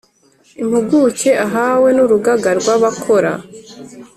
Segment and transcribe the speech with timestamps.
[0.61, 3.31] impuguke ahawe n Urugaga rw abakora